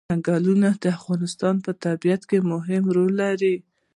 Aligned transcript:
ځنګلونه 0.09 0.69
د 0.83 0.85
افغانستان 0.97 1.55
په 1.65 1.71
طبیعت 1.85 2.21
کې 2.29 2.37
مهم 2.51 2.83
رول 2.95 3.13
لري. 3.23 3.55